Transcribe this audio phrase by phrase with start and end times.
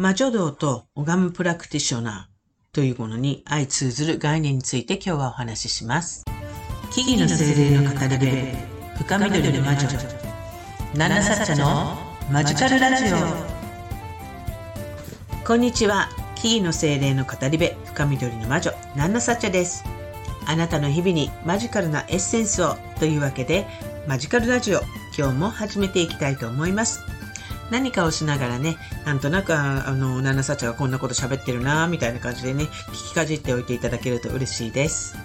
[0.00, 6.24] 魔女道と拝むプラクティショナーというものに相通ずる概念について今日はお話しします。
[6.92, 8.26] 木々の精霊の語り部、
[8.98, 9.88] 深緑の魔女、
[10.94, 11.98] ナナサッチャの
[12.30, 13.16] マジカルラジオ。
[15.44, 16.08] こんにちは。
[16.36, 19.82] 木々の精霊の語り部、深緑の魔女、ナナサッチャです。
[20.46, 23.66] あなたの日々にマジカルなエッセンスをというわけで、
[24.06, 24.80] マジカルラジオ、
[25.18, 27.17] 今日も始めていきたいと思います。
[27.70, 35.16] 何かをしながらね、なんとなく、あの、ナナサチャがこんなこと喋ってるなみたいな感じでね、聞きかじっておいていただけると嬉しいです。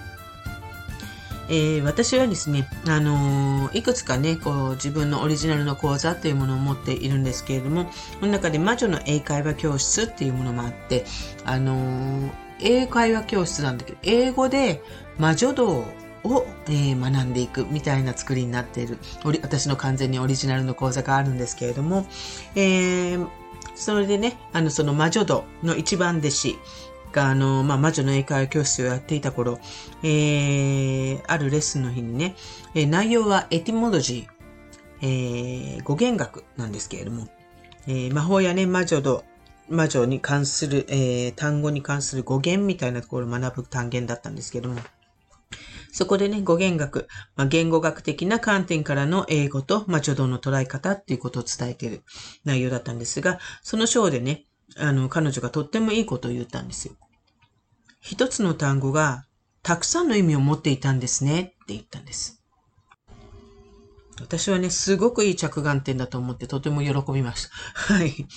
[1.50, 7.86] えー、私はですね、あのー、いくつかね、こう、自分のオリジナルの講座というものを持っているんですけれども、
[8.20, 11.06] この中で魔女の英会話教室っていうものもあって、
[11.44, 14.82] あのー、英会話教室なんだけど、英語で
[15.18, 15.86] 魔女道
[16.24, 18.98] を、えー、学んでいくみたいな作りになっている、
[19.42, 22.06] 私の完全にオリジナルの講座があるんですけれども、
[22.56, 23.28] えー、
[23.76, 26.58] それでね、あの、その魔女度の一番弟子
[27.12, 29.60] が、あの、まあ、魔女の英会話教室をやっていた頃、
[30.04, 32.36] えー、あるレッスンの日にね、
[32.74, 34.34] 内容はエティモロジー、
[35.78, 37.28] え、語源学なんですけれども、
[37.88, 39.26] え、魔法やね、魔女度、
[39.70, 44.80] 魔女に関する、え、単語に関する語源みたいなところを学ぶ単元だったんですけども、
[45.94, 52.02] そこでね、語源学、まあ、言語学的な観点からの英語と、まあ、助動の捉え方っていうことを伝えている
[52.44, 56.96] 内容だったんですが、その章でね、あの、彼女がとってもいいことを言ったんですよ。
[58.02, 59.28] 一つの単語が
[59.62, 62.42] たくさんの意味を持っていたんですねって言ったんです。
[64.20, 67.50] 私はね、すごくいい着眼点だと思ってとても喜びました。
[67.94, 68.28] はい。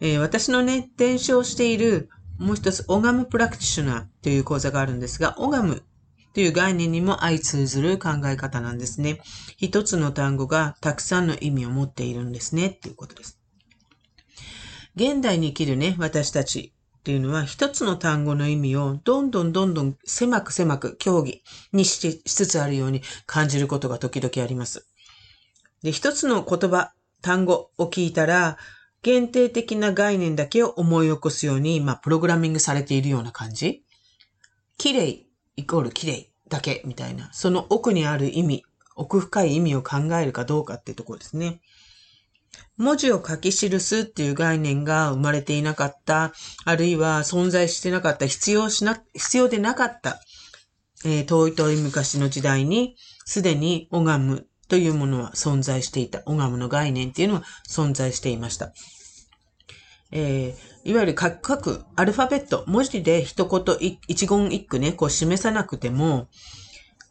[0.00, 5.82] えー、私のね、伝承しているもう一つ、オガムプラクティショナーという講座があるんですが、オガム
[6.34, 9.20] という概念にも相通ずる考え方なんですね。
[9.56, 13.40] 一つの単語がたくさんの意味を持っているんですねっていうことです。
[14.94, 24.86] 現代に生きるね、私たちっていうのは一つの単語の意味をどんどんどんどん狭く狭く競技にしつつあるように感じることが時々あります。
[25.82, 28.58] で、一つの言葉、単語を聞いたら、
[29.02, 33.84] 限定的な概念だけを思い起こすように、まあ、プログラミングされているような感じ。
[34.76, 35.27] 綺麗
[35.58, 38.64] イコール綺麗だけみたいな、その奥にある意味、
[38.94, 41.60] 奥深い意味を考えるかどうかっていうところですね。
[42.76, 46.32] 文字を書き記すっていう概念が生まれていなかった、
[46.64, 50.20] あるいは存在してなかった、必要しな、必要でなかった、
[51.04, 56.22] えー、遠い遠い昔の時代に、すでに拝むというものは存在していた。
[56.24, 58.72] 拝むの概念っていうのは存在していました。
[60.10, 66.28] えー、いわゆる各アルファベット、文字で一言一言一句ね、こう示さなくても、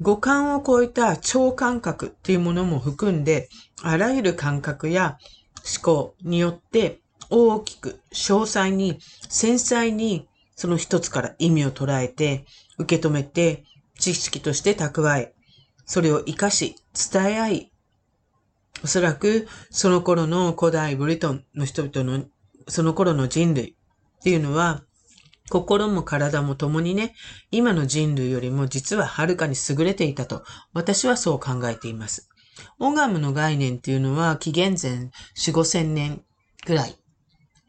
[0.02, 3.50] 五感を超えた超感覚っていうものも含んで、
[3.82, 5.18] あらゆる感覚や
[5.58, 7.00] 思考によって
[7.30, 12.46] 大きく、詳細に、繊細にその一つから意味を捉えて、
[12.78, 13.64] 受け止めて、
[14.00, 15.34] 知識として蓄え、
[15.86, 16.76] それを活かし、
[17.12, 17.72] 伝え合い、
[18.84, 22.26] おそらくその頃の古代ブリトンの人々の
[22.68, 23.76] その頃の人類
[24.20, 24.84] っていうのは、
[25.50, 27.16] 心も体も共にね、
[27.52, 32.30] 今の人類よりも実ははるかに優れていたと、私はそう考えています。
[32.80, 34.92] オガムの概念っていうのは、紀元前
[35.36, 36.24] 4、5千年
[36.66, 36.96] ぐらい、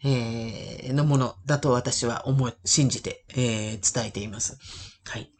[0.04, 4.58] えー、のものだと私は思い、信じて、えー、伝えています。
[5.04, 5.30] はい。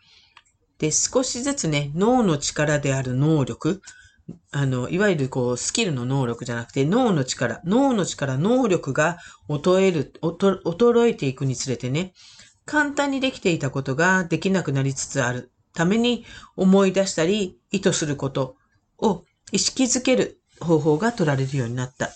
[0.79, 3.83] で、少しずつね、脳の力である能力、
[4.50, 9.19] あの、いわゆるこう、スキルの能力じゃなくて、脳の力、脳の力、能力が
[9.49, 12.12] 衰える、衰えていくにつれてね、
[12.65, 18.56] 簡単にできていたことができなくなりつつあるために思い出したり意図すること
[18.99, 22.11] を意識づける方法が取られるようになった。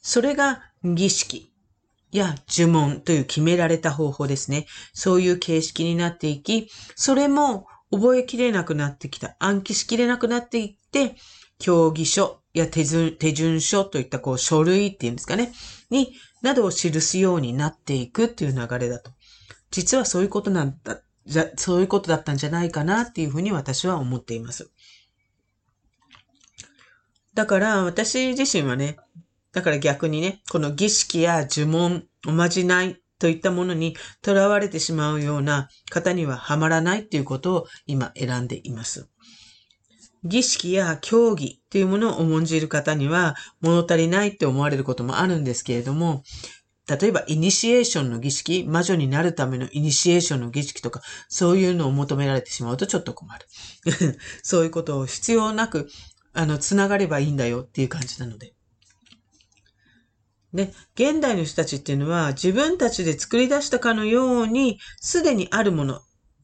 [0.00, 1.52] それが儀式
[2.12, 4.66] や呪文という決められた方法ですね。
[4.94, 9.36] そういう形式になっていき、それも覚えきれなくなってきた。
[9.40, 11.16] 暗記しきれなくなっていって、
[11.58, 15.52] 競技書や手順手順書といったこう書類っていうんですかね、
[15.90, 19.12] に、などを記すようになっていくっていう流れだと。
[19.70, 21.02] 実はそういうことなんだ、
[21.56, 24.70] そういうことだったんじゃないかなっていうふうに私は思っています。
[27.34, 28.96] だから私自身はね、
[29.52, 39.08] だから逆にね、この儀式や呪文、おまじないといったものに囚われてしまうような方にはハマらないっていうことを今選んでいます。
[40.24, 46.22] 儀式や競技というものを重んじる方には物足りないって思われることもあるんですけれども、
[46.88, 53.46] 例えば、イニシエーションの儀式、魔女になるためのイニシエーションの儀式とか、そういうのを求められてしまうとちょっと困る。
[54.42, 55.90] そういうことを必要なく、
[56.32, 58.54] あの、つながればいいんだよっていう感じなので。
[60.54, 66.00] ね、現代の人たちっていうのは自分たちで作り出したかのように、すでにあるもの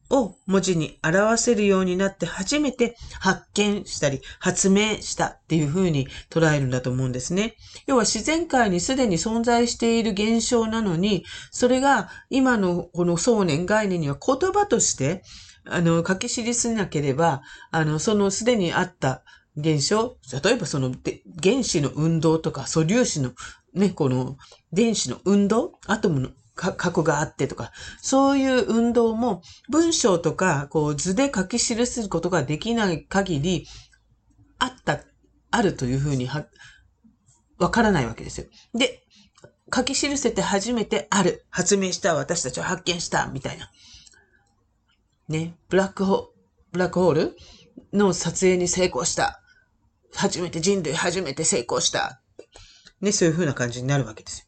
[0.09, 7.55] を文字に表せるようになって初めて発見したり発明したっていうふうに捉えるんだと思うんですね。
[7.87, 15.23] 要は自然界にすでに存在している現象なのに、それが今のこの想念概念には言葉として
[15.67, 17.41] あの、書き記しなければ、
[17.71, 19.23] あの、そのすでにあった
[19.57, 20.93] 現象、例えばその
[21.41, 23.31] 原子の運動とか素粒子の
[23.73, 24.37] ね、この
[24.71, 27.71] 電子の運動、アトムの核があってとか、
[28.01, 33.67] そういう運動も文章とかこう図で書き記すことができない限り、
[34.57, 35.01] あった、
[35.51, 36.45] あるというふうには、
[37.57, 38.47] わからないわけですよ。
[38.73, 39.03] で、
[39.73, 43.69] 書き記せて初めてある、発明した、私たちは発見した、みたいな。
[45.27, 46.29] ね、ブラックホ、
[46.71, 47.37] ブラックホール
[47.93, 49.41] の撮影に成功した。
[50.13, 52.21] 初めて人類初めて成功した。
[53.01, 54.45] ね、そういう風な感じになるわけですよ。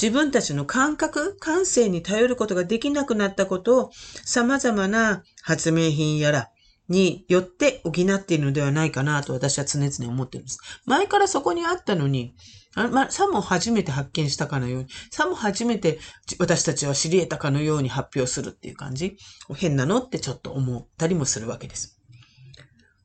[0.00, 3.90] 自分たちの感覚、感性に頼ることができなくなったことを
[4.24, 6.50] 様々な発明品やら
[6.88, 10.58] によって補っているのではないかなと私は常々思っています。
[10.86, 12.34] 前からそこにあったのに、
[12.74, 15.98] あまさも初めて発見したかのように、さも初めて
[16.38, 19.18] 私たちは知り得たかのように発表するっていう感じ。
[19.54, 21.98] 変なのってちょっと思ったりもするわけです。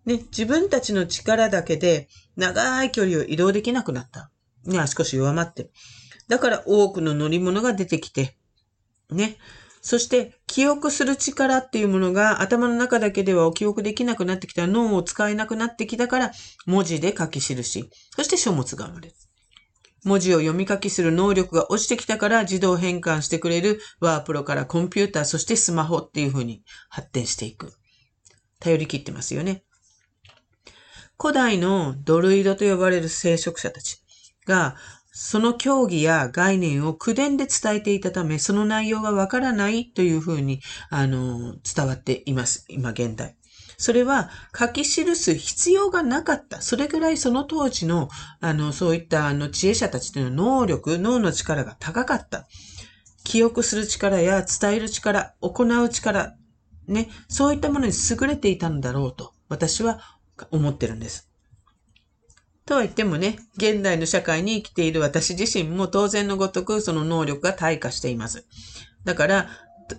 [0.06, 4.30] ね、自分たちの力だけで長い距離を移動できなくなった。
[4.66, 5.72] ね、足腰弱まってる。
[6.28, 8.38] だから多くの乗り物が出てきて、
[9.12, 9.38] ね。
[9.82, 16.32] そして、記憶する力っていうものが頭の中だけでは記憶できなくなってきた脳を使えなくなってきたから、
[16.66, 19.16] 文字で書き記し、そして書物が生まれる。
[20.06, 27.74] 文字を読み書きする能力が落ちてきたから自動変換してくれるワープロからコンピューター、そしてスマホっていう風に発展していく。
[28.60, 29.64] 頼り切ってますよね。
[31.20, 34.02] 古代のドルイドと呼ばれる聖職者たち
[34.46, 34.76] が、
[35.16, 42.66] その教義や概念を口伝で伝えていたため、その内容がわからないというふうに、あの、伝わっています。
[42.68, 43.38] 今現代。
[43.78, 46.62] それは書き記す必要がなかった。
[46.62, 52.48] それぐらいその当時の、あの、そういったあの知恵者たちというのは能力、脳の力が高かった。
[53.24, 56.34] 記憶する力や伝える力、行う力、
[56.88, 60.00] ね、そういったものに優れていたんだろうと、私は
[60.50, 61.30] 思ってるんです。
[62.66, 68.46] とは言ってもね、現代の社会に生きている私自身も当然のごとくその能力が退化しています。
[69.04, 69.50] だから、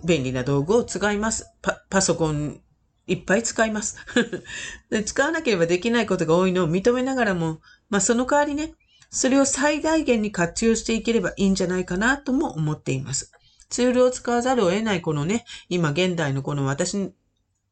[0.03, 1.51] 便利な道具を使います。
[1.61, 2.59] パパソコン
[3.07, 3.97] いっぱい使います
[4.89, 5.03] で。
[5.03, 8.73] 使わなければできないことが多いのを認めながらも、まあその代わりね、
[9.11, 13.31] それを最大限に活用していければいいんじゃないかなとも思っています。
[13.69, 17.11] ツールを使わざるを得ないこのね、今現代のこの私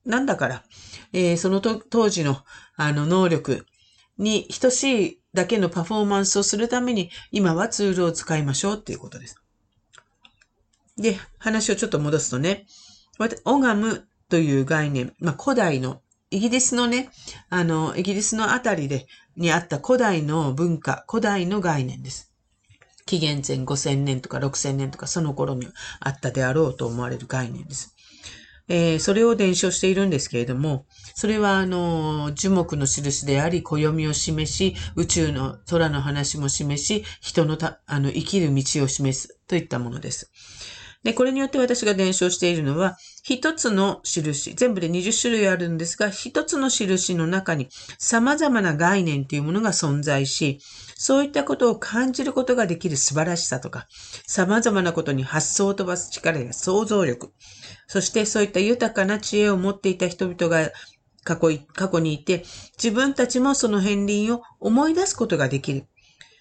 [0.05, 0.63] なんだから、
[1.13, 2.37] えー、その当時の
[2.75, 3.65] あの能力
[4.17, 9.37] に等しいだけのパフォーマンスをするために今はツールを使いましょうっていうことです。
[10.97, 12.65] で、話をちょっと戻すとね、
[13.45, 17.09] オガムという概念、まあ、古代の、イギリスのね、
[17.49, 22.31] あの、イギリスのあたりで、にあった古代の文化、古代の概念です。
[23.05, 25.67] 紀元前5000年とか6000年とかその頃に
[25.99, 27.92] あったであろうと思われる概念です。
[28.69, 40.31] えー、それを伝承しているんですけれども、それは、あの、樹木の印であり、暦を示し、宇宙の空の話も示し、人のた、あの、生きる道を示すといったものです。
[41.03, 47.67] で、これによって私が伝承しているのは、一つの印、全部で20種類あるんですが、一つの印の中に
[47.99, 50.59] 様々な概念というものが存在し、
[50.95, 53.87] そういったことを感じることができる素晴らしさとか、
[54.27, 57.33] 様々なことに発想を飛ばす力や想像力、
[57.87, 60.71] そしてそういった豊かな知恵を持っていた人々が
[61.25, 62.45] 過去過去にいて、
[62.81, 65.85] 自分たちもその片鱗を思い出すことができる。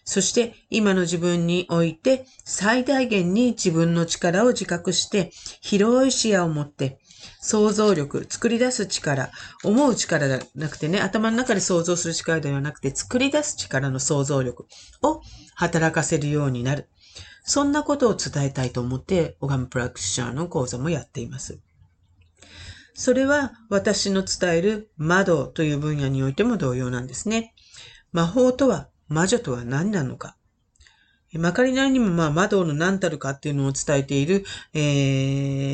[0.04, 5.30] そして今の自分において最大限に自分の力を自覚して
[5.60, 6.98] 広い視野を持って
[7.40, 9.30] 想像力、作り出す力、
[9.64, 14.66] 思う力ではなくてね、頭の中で想像する力ではなくて作り出す力の想像力
[15.02, 15.22] を
[15.54, 16.88] 働かせるようになる。
[17.44, 21.58] そんなことを伝えたいと思って、オガムプラクションの講座もやっています。
[22.94, 27.54] それは私の伝える窓という分野においても同様なんですね。
[28.12, 30.36] 魔法とは魔女とは何なのか？
[31.34, 34.80] まかりなりにもまあ魔道の何たるかっていうのを伝えている、え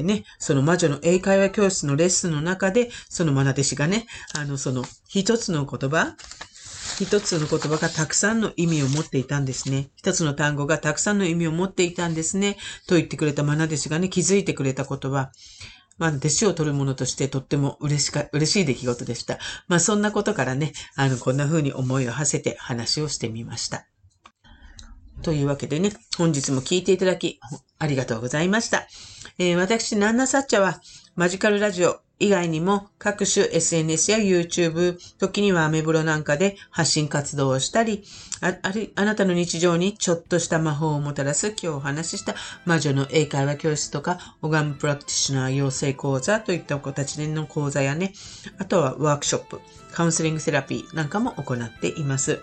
[0.03, 4.07] ー、ね、その魔女の英会話教室のレッスンの中で、その愛弟子がね、
[4.39, 6.15] あの、その一つの言葉、
[7.01, 9.91] 一つの言葉がたくさんの意味を持っていたんですね。
[9.97, 12.57] 一つの単語がたくさんの意味を持っていたんですね。
[12.87, 15.33] と言ってくれた愛弟子がね、気づいてくれた言葉。
[15.99, 19.39] まあ、弟子を取るものとしてとっても嬉しか、嬉しい出来事でした。
[19.67, 23.87] まあ、そんなことからね、あの、こんな風に思いを馳せて話をしてみました。
[25.23, 27.41] というわけでね、本日も聞いていただき、
[27.79, 28.87] ありがとうございました。
[29.39, 30.81] えー、私、ナンナサッチャは、
[31.17, 38.03] マジカルラジオ以外にも各種 SNS や YouTube、時にはアメブロなんかで発信活動をしたり、
[38.41, 38.59] あ
[38.97, 42.35] あなたの日常にちょっとした魔法をもたらす今日お話しした
[42.65, 48.13] 魔女の英会話教室とか、オガムプラクティショナー養成講座といった子たちでの講座やね、
[48.59, 49.61] あとはワークショップ、
[49.93, 52.41] カウンセリングセラピーなんかも行っています。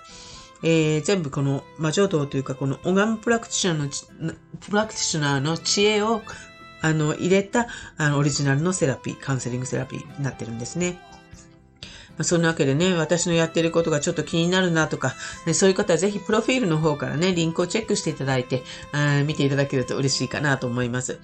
[0.63, 6.21] えー、全部この魔女道というかこのオガムプラクティショナーの、プラクティショナーの知恵を
[6.81, 7.67] あの、入れた、
[7.97, 10.99] あの、オリジナルのセラピー、カウンセリングセラピーになってるんですね。
[12.17, 15.15] まあ、そんなわけでね、私のやってることがちょっと気になるなとか、
[15.45, 18.63] ね、そういう方はぜひプロフィールの方からね、リンクをチェックしていただいて、
[18.93, 21.19] あ見ていただけると嬉しいかなと思います。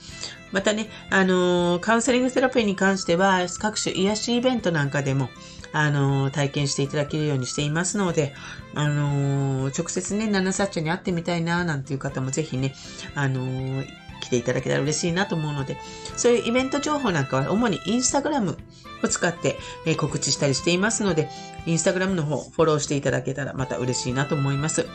[0.51, 5.29] またね、あのー、カウンセリングセラピーに関しては、各種癒しイベントなんかでも、
[5.71, 8.33] あのー、体験していただけるようにしていますので、
[8.75, 12.75] あのー、直接ね、ナナサッチャに会ってみたいな、なんていう方もぜひね、
[13.15, 13.83] あの
[14.21, 15.77] 来ていただけたら嬉しいなと思うので、
[16.15, 18.57] そういうイベント情報なんかは主にインスタグラム
[19.03, 21.29] を使って、え告知したりしていますので、
[21.65, 24.87] インスタグラムの方フォローしていただけたらまた嬉しいなと思います。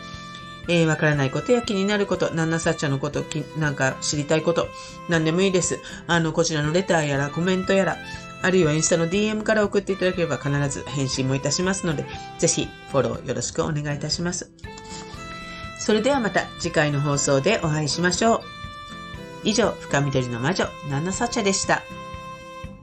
[0.69, 3.25] えー、わからないことや気になること、ナンナサッチャのこと、
[3.59, 4.69] なんか知りたいこと、
[5.09, 5.79] 何でもいいです。
[6.07, 7.99] あの、こちらのレターやらコメントやら、
[8.43, 12.05] あるいはインスタの DM から送っていただければ必ず返信もいたしますので、
[12.39, 14.51] ぜひフォローよろしくお願いいたします。
[15.79, 18.56] それではまた次回の放送でお会いしましょう。
[19.47, 21.85] 以上、深緑の魔女、ナナサチャでした。